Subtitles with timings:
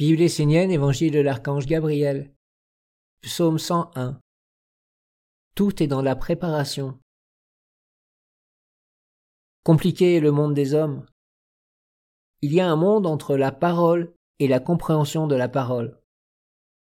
[0.00, 2.32] Bible essénienne, Évangile de l'archange Gabriel.
[3.20, 4.18] Psaume 101.
[5.54, 6.98] Tout est dans la préparation.
[9.62, 11.04] Compliqué est le monde des hommes.
[12.40, 16.00] Il y a un monde entre la parole et la compréhension de la parole.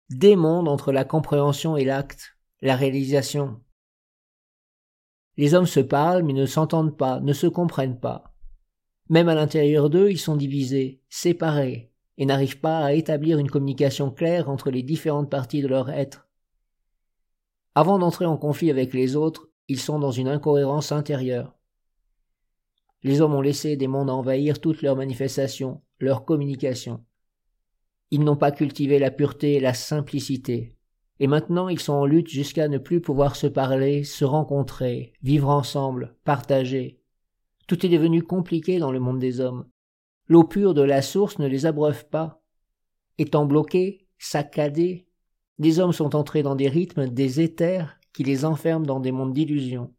[0.09, 3.63] Des mondes entre la compréhension et l'acte, la réalisation.
[5.37, 8.35] Les hommes se parlent mais ne s'entendent pas, ne se comprennent pas.
[9.07, 14.11] Même à l'intérieur d'eux, ils sont divisés, séparés, et n'arrivent pas à établir une communication
[14.11, 16.27] claire entre les différentes parties de leur être.
[17.75, 21.55] Avant d'entrer en conflit avec les autres, ils sont dans une incohérence intérieure.
[23.03, 27.03] Les hommes ont laissé des mondes envahir toutes leurs manifestations, leurs communications.
[28.09, 30.75] Ils n'ont pas cultivé la pureté et la simplicité,
[31.19, 35.49] et maintenant ils sont en lutte jusqu'à ne plus pouvoir se parler, se rencontrer, vivre
[35.49, 36.99] ensemble, partager.
[37.67, 39.65] Tout est devenu compliqué dans le monde des hommes.
[40.27, 42.43] L'eau pure de la source ne les abreuve pas.
[43.17, 45.07] Étant bloqués, saccadés,
[45.59, 49.33] les hommes sont entrés dans des rythmes, des éthers qui les enferment dans des mondes
[49.33, 49.93] d'illusions.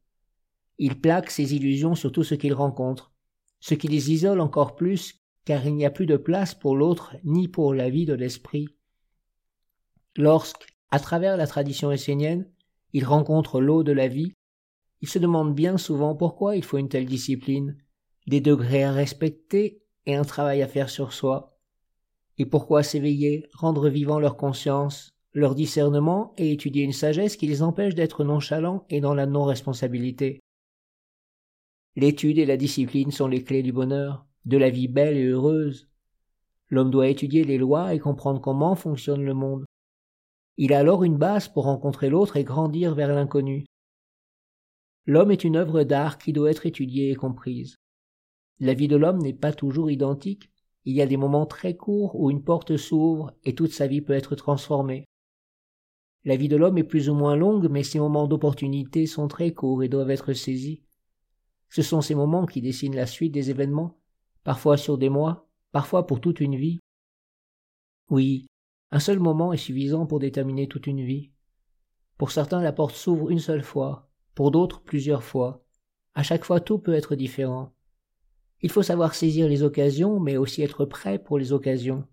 [0.78, 3.12] Ils plaquent ces illusions sur tout ce qu'ils rencontrent,
[3.60, 7.16] ce qui les isole encore plus, car il n'y a plus de place pour l'autre
[7.24, 8.68] ni pour la vie de l'esprit.
[10.16, 12.50] Lorsque, à travers la tradition essénienne,
[12.92, 14.34] ils rencontrent l'eau de la vie,
[15.00, 17.76] ils se demandent bien souvent pourquoi il faut une telle discipline,
[18.26, 21.60] des degrés à respecter et un travail à faire sur soi.
[22.38, 27.62] Et pourquoi s'éveiller, rendre vivant leur conscience, leur discernement et étudier une sagesse qui les
[27.62, 30.40] empêche d'être nonchalants et dans la non-responsabilité.
[31.94, 35.88] L'étude et la discipline sont les clés du bonheur, de la vie belle et heureuse.
[36.70, 39.66] L'homme doit étudier les lois et comprendre comment fonctionne le monde.
[40.56, 43.66] Il a alors une base pour rencontrer l'autre et grandir vers l'inconnu.
[45.04, 47.76] L'homme est une œuvre d'art qui doit être étudiée et comprise.
[48.60, 50.50] La vie de l'homme n'est pas toujours identique.
[50.84, 54.00] Il y a des moments très courts où une porte s'ouvre et toute sa vie
[54.00, 55.04] peut être transformée.
[56.24, 59.52] La vie de l'homme est plus ou moins longue, mais ces moments d'opportunité sont très
[59.52, 60.82] courts et doivent être saisis.
[61.68, 64.00] Ce sont ces moments qui dessinent la suite des événements,
[64.42, 66.80] parfois sur des mois, parfois pour toute une vie.
[68.10, 68.46] Oui,
[68.90, 71.30] un seul moment est suffisant pour déterminer toute une vie.
[72.16, 75.64] Pour certains, la porte s'ouvre une seule fois, pour d'autres plusieurs fois.
[76.14, 77.72] À chaque fois, tout peut être différent.
[78.60, 82.04] Il faut savoir saisir les occasions, mais aussi être prêt pour les occasions.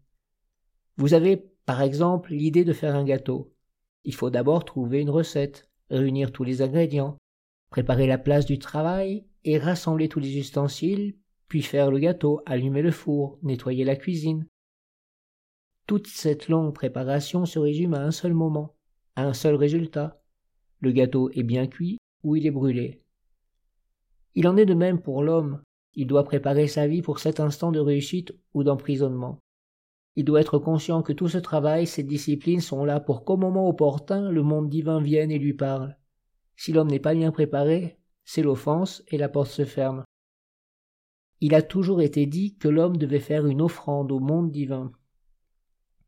[0.97, 3.53] Vous avez, par exemple, l'idée de faire un gâteau.
[4.03, 7.17] Il faut d'abord trouver une recette, réunir tous les ingrédients,
[7.71, 11.15] préparer la place du travail et rassembler tous les ustensiles,
[11.47, 14.45] puis faire le gâteau, allumer le four, nettoyer la cuisine.
[15.87, 18.75] Toute cette longue préparation se résume à un seul moment,
[19.15, 20.21] à un seul résultat.
[20.79, 23.01] Le gâteau est bien cuit ou il est brûlé.
[24.33, 25.61] Il en est de même pour l'homme.
[25.95, 29.39] Il doit préparer sa vie pour cet instant de réussite ou d'emprisonnement.
[30.15, 33.67] Il doit être conscient que tout ce travail, ces disciplines sont là pour qu'au moment
[33.67, 35.97] opportun, le monde divin vienne et lui parle.
[36.55, 40.03] Si l'homme n'est pas bien préparé, c'est l'offense et la porte se ferme.
[41.41, 44.91] Il a toujours été dit que l'homme devait faire une offrande au monde divin.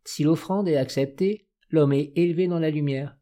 [0.05, 3.17] Si l'offrande est acceptée, l'homme est élevé dans la lumière.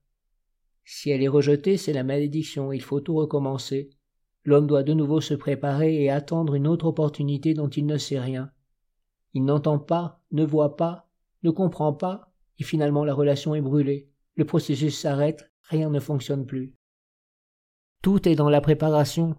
[0.84, 3.90] Si elle est rejetée, c'est la malédiction, il faut tout recommencer.
[4.46, 8.20] L'homme doit de nouveau se préparer et attendre une autre opportunité dont il ne sait
[8.20, 8.52] rien.
[9.34, 11.10] Il n'entend pas, ne voit pas,
[11.44, 14.08] ne comprend pas, et finalement la relation est brûlée.
[14.36, 16.76] Le processus s'arrête, rien ne fonctionne plus.
[18.04, 19.36] Tout est dans la préparation.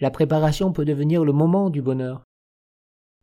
[0.00, 2.22] La préparation peut devenir le moment du bonheur.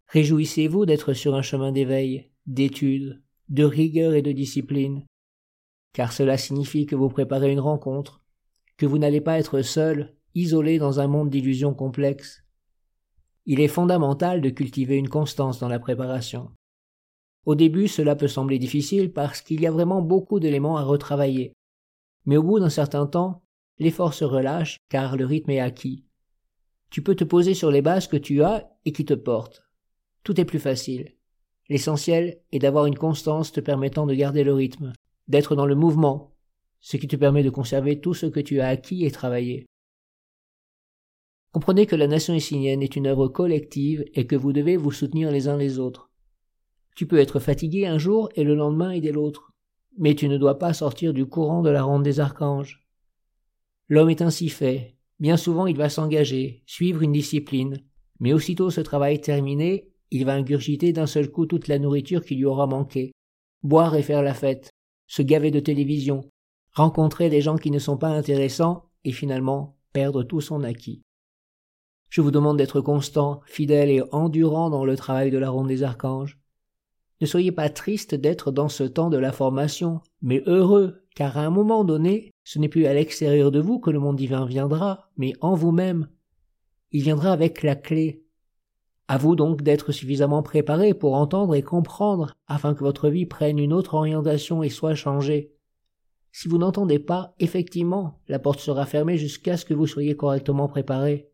[0.07, 5.05] Réjouissez-vous d'être sur un chemin d'éveil, d'étude, de rigueur et de discipline,
[5.93, 8.23] car cela signifie que vous préparez une rencontre,
[8.77, 12.43] que vous n'allez pas être seul isolé dans un monde d'illusions complexes.
[13.45, 16.51] Il est fondamental de cultiver une constance dans la préparation.
[17.45, 21.53] Au début, cela peut sembler difficile parce qu'il y a vraiment beaucoup d'éléments à retravailler.
[22.25, 23.43] Mais au bout d'un certain temps,
[23.79, 26.05] l'effort se relâche car le rythme est acquis.
[26.89, 29.63] Tu peux te poser sur les bases que tu as et qui te portent.
[30.23, 31.15] Tout est plus facile.
[31.67, 34.93] L'essentiel est d'avoir une constance te permettant de garder le rythme,
[35.27, 36.35] d'être dans le mouvement,
[36.79, 39.65] ce qui te permet de conserver tout ce que tu as acquis et travaillé.
[41.53, 45.29] Comprenez que la nation essinienne est une œuvre collective et que vous devez vous soutenir
[45.29, 46.09] les uns les autres.
[46.95, 49.51] Tu peux être fatigué un jour et le lendemain aider l'autre,
[49.95, 52.83] mais tu ne dois pas sortir du courant de la ronde des archanges.
[53.87, 54.95] L'homme est ainsi fait.
[55.19, 57.83] Bien souvent il va s'engager, suivre une discipline,
[58.19, 62.33] mais aussitôt ce travail terminé, il va ingurgiter d'un seul coup toute la nourriture qui
[62.33, 63.11] lui aura manqué,
[63.61, 64.71] boire et faire la fête,
[65.05, 66.21] se gaver de télévision,
[66.73, 71.02] rencontrer des gens qui ne sont pas intéressants et finalement perdre tout son acquis.
[72.13, 75.81] Je vous demande d'être constant, fidèle et endurant dans le travail de la ronde des
[75.81, 76.37] archanges.
[77.21, 81.41] Ne soyez pas triste d'être dans ce temps de la formation, mais heureux, car à
[81.41, 85.09] un moment donné, ce n'est plus à l'extérieur de vous que le monde divin viendra,
[85.17, 86.07] mais en vous-même.
[86.91, 88.23] Il viendra avec la clé.
[89.07, 93.57] À vous donc d'être suffisamment préparé pour entendre et comprendre, afin que votre vie prenne
[93.57, 95.51] une autre orientation et soit changée.
[96.31, 100.67] Si vous n'entendez pas, effectivement, la porte sera fermée jusqu'à ce que vous soyez correctement
[100.67, 101.32] préparé.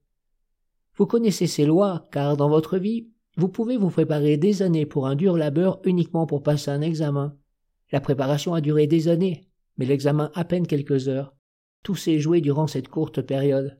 [0.99, 3.07] Vous connaissez ces lois, car dans votre vie,
[3.37, 7.37] vous pouvez vous préparer des années pour un dur labeur uniquement pour passer un examen.
[7.93, 9.47] La préparation a duré des années,
[9.77, 11.33] mais l'examen à peine quelques heures.
[11.83, 13.79] Tout s'est joué durant cette courte période.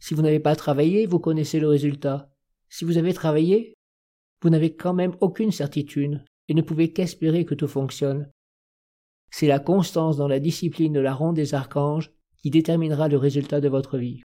[0.00, 2.28] Si vous n'avez pas travaillé, vous connaissez le résultat.
[2.68, 3.74] Si vous avez travaillé,
[4.42, 8.28] vous n'avez quand même aucune certitude et ne pouvez qu'espérer que tout fonctionne.
[9.30, 12.10] C'est la constance dans la discipline de la ronde des archanges
[12.42, 14.22] qui déterminera le résultat de votre vie.